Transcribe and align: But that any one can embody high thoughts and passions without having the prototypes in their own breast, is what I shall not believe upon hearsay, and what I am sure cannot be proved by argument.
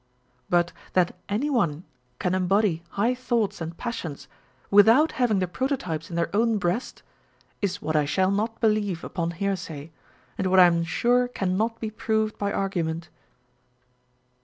But 0.49 0.73
that 0.93 1.15
any 1.29 1.51
one 1.51 1.83
can 2.17 2.33
embody 2.33 2.81
high 2.89 3.13
thoughts 3.13 3.61
and 3.61 3.77
passions 3.77 4.27
without 4.71 5.11
having 5.11 5.37
the 5.37 5.47
prototypes 5.47 6.09
in 6.09 6.15
their 6.15 6.35
own 6.35 6.57
breast, 6.57 7.03
is 7.61 7.83
what 7.83 7.95
I 7.95 8.05
shall 8.05 8.31
not 8.31 8.59
believe 8.59 9.03
upon 9.03 9.29
hearsay, 9.29 9.91
and 10.39 10.47
what 10.47 10.59
I 10.59 10.65
am 10.65 10.83
sure 10.83 11.27
cannot 11.27 11.79
be 11.79 11.91
proved 11.91 12.35
by 12.39 12.51
argument. 12.51 13.09